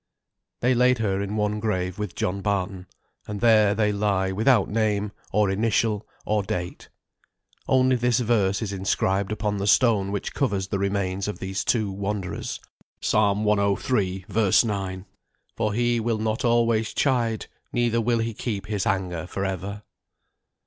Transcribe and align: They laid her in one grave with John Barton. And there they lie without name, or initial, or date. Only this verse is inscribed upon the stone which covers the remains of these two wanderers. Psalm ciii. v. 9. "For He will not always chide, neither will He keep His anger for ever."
They 0.61 0.73
laid 0.73 0.97
her 0.97 1.21
in 1.21 1.35
one 1.35 1.59
grave 1.59 1.99
with 1.99 2.15
John 2.15 2.41
Barton. 2.41 2.87
And 3.27 3.39
there 3.39 3.75
they 3.75 3.91
lie 3.91 4.31
without 4.31 4.67
name, 4.67 5.11
or 5.31 5.51
initial, 5.51 6.07
or 6.25 6.41
date. 6.41 6.89
Only 7.67 7.95
this 7.95 8.17
verse 8.17 8.63
is 8.63 8.73
inscribed 8.73 9.31
upon 9.31 9.57
the 9.57 9.67
stone 9.67 10.11
which 10.11 10.33
covers 10.33 10.69
the 10.69 10.79
remains 10.79 11.27
of 11.27 11.37
these 11.37 11.63
two 11.63 11.91
wanderers. 11.91 12.59
Psalm 12.99 13.45
ciii. 13.45 14.25
v. 14.27 14.67
9. 14.67 15.05
"For 15.55 15.71
He 15.71 15.99
will 15.99 16.17
not 16.17 16.43
always 16.43 16.95
chide, 16.95 17.45
neither 17.71 18.01
will 18.01 18.17
He 18.17 18.33
keep 18.33 18.65
His 18.65 18.87
anger 18.87 19.27
for 19.27 19.45
ever." 19.45 19.83